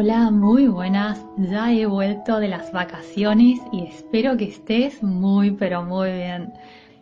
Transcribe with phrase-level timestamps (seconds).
[0.00, 1.26] Hola, muy buenas.
[1.38, 6.52] Ya he vuelto de las vacaciones y espero que estés muy pero muy bien.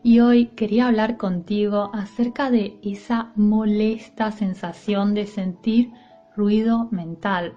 [0.03, 5.93] Y hoy quería hablar contigo acerca de esa molesta sensación de sentir
[6.35, 7.53] ruido mental,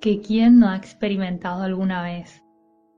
[0.00, 2.42] que quién no ha experimentado alguna vez.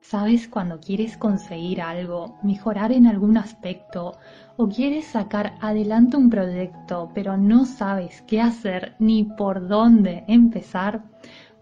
[0.01, 4.19] ¿Sabes cuando quieres conseguir algo, mejorar en algún aspecto
[4.57, 11.03] o quieres sacar adelante un proyecto pero no sabes qué hacer ni por dónde empezar?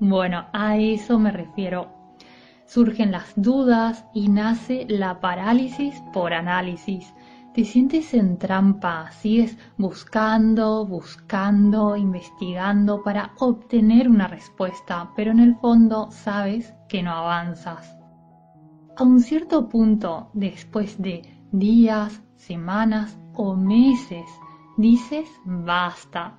[0.04, 1.86] Bueno, a eso me refiero.
[2.66, 7.14] Surgen las dudas y nace la parálisis por análisis.
[7.54, 15.54] Te sientes en trampa, sigues buscando, buscando, investigando para obtener una respuesta, pero en el
[15.54, 17.96] fondo sabes que no avanzas.
[18.96, 21.22] A un cierto punto, después de
[21.52, 24.26] días, semanas o meses,
[24.76, 26.36] dices basta.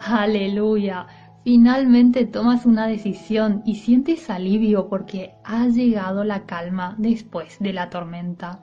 [0.00, 1.06] Aleluya.
[1.44, 7.90] Finalmente tomas una decisión y sientes alivio porque ha llegado la calma después de la
[7.90, 8.60] tormenta.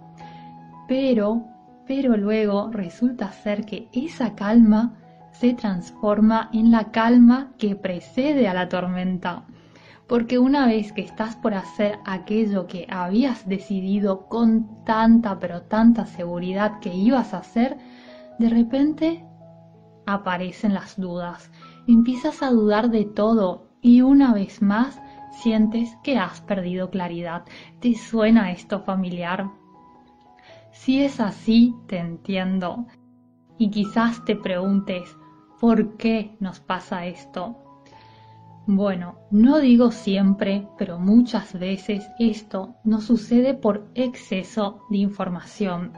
[0.88, 1.44] Pero,
[1.86, 4.96] pero luego resulta ser que esa calma
[5.32, 9.46] se transforma en la calma que precede a la tormenta
[10.10, 16.08] porque una vez que estás por hacer aquello que habías decidido con tanta pero tanta
[16.08, 17.78] seguridad que ibas a hacer,
[18.40, 19.24] de repente
[20.08, 21.52] aparecen las dudas.
[21.88, 27.44] Empiezas a dudar de todo y una vez más sientes que has perdido claridad.
[27.80, 29.50] ¿Te suena esto familiar?
[30.72, 32.86] Si es así, te entiendo.
[33.58, 35.18] Y quizás te preguntes,
[35.60, 37.58] ¿por qué nos pasa esto?
[38.66, 45.92] Bueno, no digo siempre, pero muchas veces esto nos sucede por exceso de información.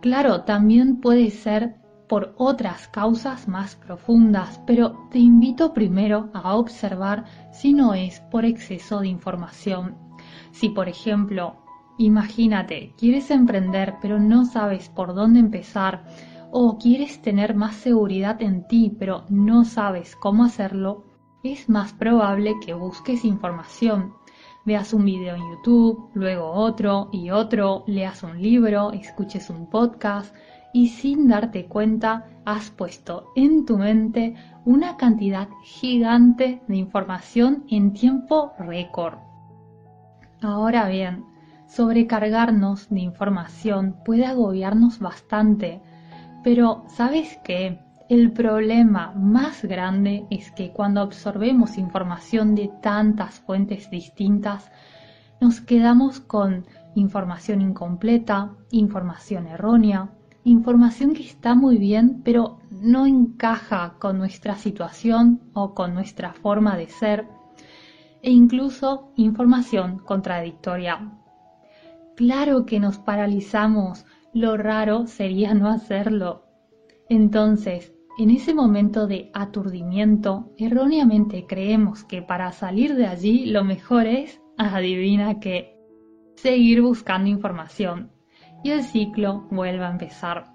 [0.00, 1.76] Claro, también puede ser
[2.12, 8.44] por otras causas más profundas, pero te invito primero a observar si no es por
[8.44, 9.96] exceso de información.
[10.50, 11.64] Si, por ejemplo,
[11.96, 16.04] imagínate, quieres emprender pero no sabes por dónde empezar,
[16.50, 21.06] o quieres tener más seguridad en ti pero no sabes cómo hacerlo,
[21.42, 24.12] es más probable que busques información.
[24.66, 30.36] Veas un video en YouTube, luego otro y otro, leas un libro, escuches un podcast
[30.72, 34.34] y sin darte cuenta has puesto en tu mente
[34.64, 39.18] una cantidad gigante de información en tiempo récord.
[40.40, 41.24] Ahora bien,
[41.66, 45.80] sobrecargarnos de información puede agobiarnos bastante,
[46.42, 47.80] pero ¿sabes qué?
[48.08, 54.70] El problema más grande es que cuando absorbemos información de tantas fuentes distintas,
[55.40, 60.10] nos quedamos con información incompleta, información errónea,
[60.44, 66.76] información que está muy bien, pero no encaja con nuestra situación o con nuestra forma
[66.76, 67.26] de ser,
[68.22, 71.12] e incluso información contradictoria.
[72.16, 76.44] Claro que nos paralizamos, lo raro sería no hacerlo.
[77.08, 84.06] Entonces, en ese momento de aturdimiento, erróneamente creemos que para salir de allí lo mejor
[84.06, 85.76] es, adivina que,
[86.36, 88.11] seguir buscando información
[88.62, 90.52] y el ciclo vuelve a empezar.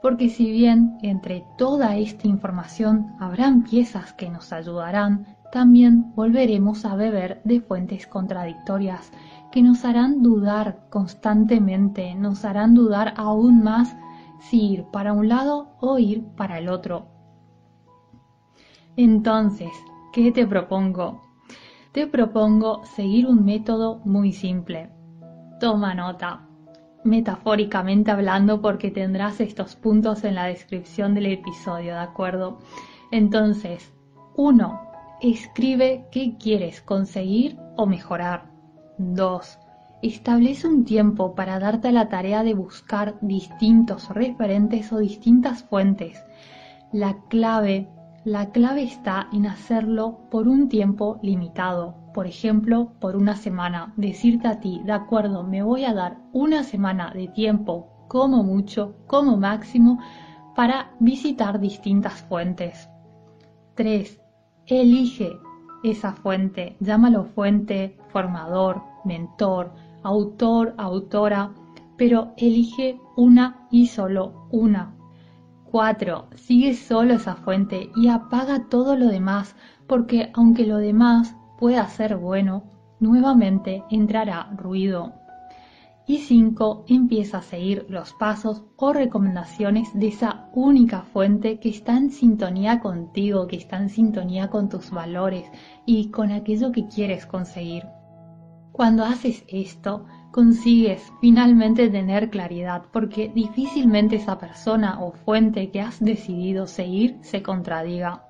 [0.00, 6.94] Porque si bien entre toda esta información habrán piezas que nos ayudarán, también volveremos a
[6.94, 9.12] beber de fuentes contradictorias
[9.50, 13.96] que nos harán dudar constantemente, nos harán dudar aún más
[14.38, 17.06] si ir para un lado o ir para el otro.
[18.96, 19.72] Entonces,
[20.12, 21.22] ¿qué te propongo?
[21.92, 24.92] Te propongo seguir un método muy simple.
[25.60, 26.47] Toma nota,
[27.08, 32.58] metafóricamente hablando porque tendrás estos puntos en la descripción del episodio, ¿de acuerdo?
[33.10, 33.92] Entonces,
[34.36, 34.80] 1.
[35.20, 38.50] Escribe qué quieres conseguir o mejorar.
[38.98, 39.58] 2
[40.00, 46.24] Establece un tiempo para darte la tarea de buscar distintos referentes o distintas fuentes.
[46.92, 47.88] La clave,
[48.28, 51.94] la clave está en hacerlo por un tiempo limitado.
[52.12, 53.94] Por ejemplo, por una semana.
[53.96, 58.96] Decirte a ti, de acuerdo, me voy a dar una semana de tiempo, como mucho,
[59.06, 59.98] como máximo,
[60.54, 62.90] para visitar distintas fuentes.
[63.76, 64.20] 3.
[64.66, 65.32] Elige
[65.82, 66.76] esa fuente.
[66.80, 69.72] Llámalo fuente, formador, mentor,
[70.02, 71.54] autor, autora,
[71.96, 74.97] pero elige una y solo una.
[75.70, 76.28] 4.
[76.34, 79.54] Sigue solo esa fuente y apaga todo lo demás,
[79.86, 82.64] porque aunque lo demás pueda ser bueno,
[83.00, 85.14] nuevamente entrará ruido.
[86.06, 86.86] Y 5.
[86.88, 92.80] Empieza a seguir los pasos o recomendaciones de esa única fuente que está en sintonía
[92.80, 95.50] contigo, que está en sintonía con tus valores
[95.84, 97.84] y con aquello que quieres conseguir.
[98.72, 106.00] Cuando haces esto, consigues finalmente tener claridad porque difícilmente esa persona o fuente que has
[106.00, 108.24] decidido seguir se contradiga.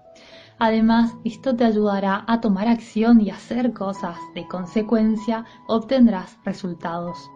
[0.58, 4.16] Además, esto te ayudará a tomar acción y hacer cosas.
[4.34, 7.30] De consecuencia, obtendrás resultados.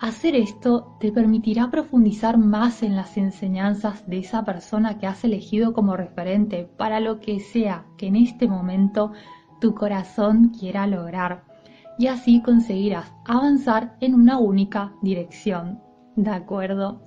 [0.00, 5.72] Hacer esto te permitirá profundizar más en las enseñanzas de esa persona que has elegido
[5.72, 9.12] como referente para lo que sea que en este momento
[9.58, 11.44] tu corazón quiera lograr
[11.98, 15.80] y así conseguirás avanzar en una única dirección.
[16.14, 17.02] ¿De acuerdo?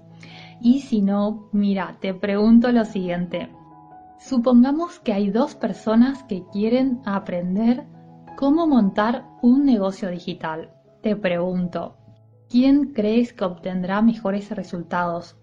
[0.61, 3.49] Y si no, mira, te pregunto lo siguiente.
[4.19, 7.85] Supongamos que hay dos personas que quieren aprender
[8.37, 10.71] cómo montar un negocio digital.
[11.01, 11.95] Te pregunto,
[12.49, 15.37] ¿quién crees que obtendrá mejores resultados?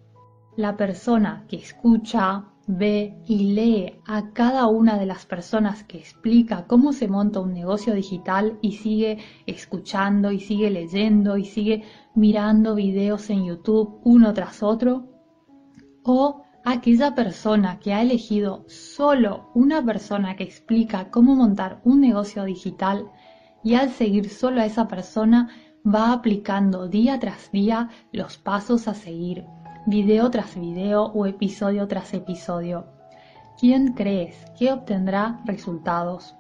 [0.57, 6.67] ¿La persona que escucha, ve y lee a cada una de las personas que explica
[6.67, 11.85] cómo se monta un negocio digital y sigue escuchando y sigue leyendo y sigue
[12.15, 15.09] mirando videos en YouTube uno tras otro?
[16.03, 22.45] ¿O aquella persona que ha elegido solo una persona que explica cómo montar un negocio
[22.45, 23.11] digital
[23.63, 25.49] y al seguir solo a esa persona
[25.87, 29.45] va aplicando día tras día los pasos a seguir
[29.87, 32.87] video tras video o episodio tras episodio.
[33.59, 36.35] ¿Quién crees que obtendrá resultados?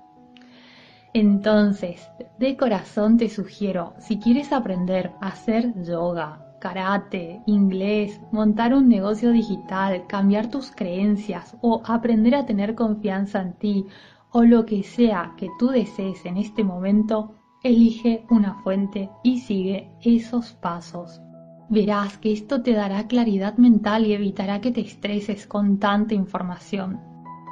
[1.15, 2.11] Entonces,
[2.41, 9.31] de corazón te sugiero, si quieres aprender a hacer yoga, karate, inglés, montar un negocio
[9.31, 13.87] digital, cambiar tus creencias o aprender a tener confianza en ti
[14.33, 19.93] o lo que sea que tú desees en este momento, elige una fuente y sigue
[20.03, 21.21] esos pasos.
[21.69, 27.01] Verás que esto te dará claridad mental y evitará que te estreses con tanta información.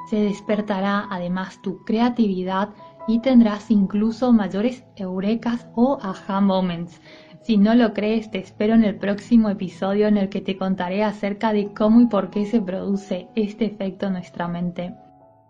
[0.08, 2.70] Se despertará además tu creatividad
[3.08, 7.00] y tendrás incluso mayores eurekas o aha moments.
[7.42, 11.02] Si no lo crees, te espero en el próximo episodio en el que te contaré
[11.02, 14.94] acerca de cómo y por qué se produce este efecto en nuestra mente.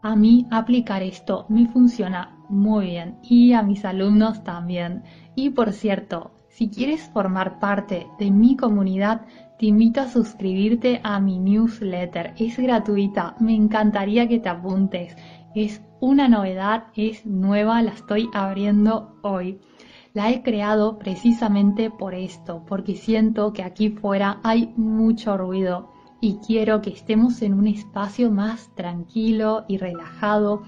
[0.03, 5.03] A mí aplicar esto me funciona muy bien y a mis alumnos también.
[5.35, 9.23] Y por cierto, si quieres formar parte de mi comunidad,
[9.59, 12.33] te invito a suscribirte a mi newsletter.
[12.39, 15.17] Es gratuita, me encantaría que te apuntes.
[15.57, 19.59] Es una novedad, es nueva, la estoy abriendo hoy.
[20.13, 25.91] La he creado precisamente por esto, porque siento que aquí fuera hay mucho ruido
[26.21, 30.63] y quiero que estemos en un espacio más tranquilo y relajado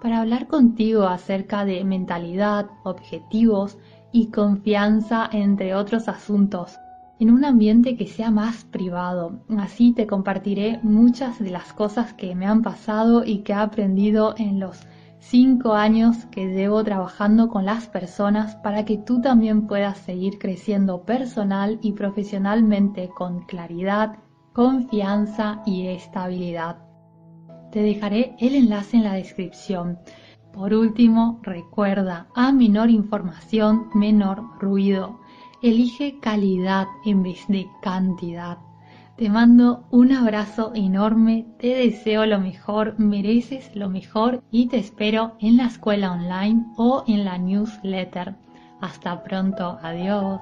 [0.00, 3.76] para hablar contigo acerca de mentalidad, objetivos,
[4.12, 6.78] y confianza, entre otros asuntos,
[7.18, 9.40] en un ambiente que sea más privado.
[9.58, 14.34] Así te compartiré muchas de las cosas que me han pasado y que he aprendido
[14.38, 14.86] en los
[15.20, 21.02] cinco años que llevo trabajando con las personas para que tú también puedas seguir creciendo
[21.02, 24.16] personal y profesionalmente con claridad,
[24.54, 26.78] confianza y estabilidad.
[27.70, 29.98] Te dejaré el enlace en la descripción.
[30.52, 35.20] Por último, recuerda, a menor información, menor ruido.
[35.62, 38.58] Elige calidad en vez de cantidad.
[39.16, 45.36] Te mando un abrazo enorme, te deseo lo mejor, mereces lo mejor y te espero
[45.40, 48.34] en la escuela online o en la newsletter.
[48.80, 50.40] Hasta pronto, adiós.